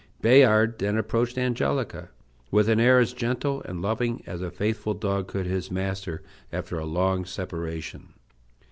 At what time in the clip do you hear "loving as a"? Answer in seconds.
3.83-4.49